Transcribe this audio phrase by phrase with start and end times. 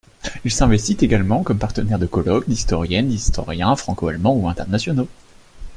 [0.43, 5.07] Il s’investit également comme partenaire de colloques d’historiennes et historiens franco-allemands ou internationaux.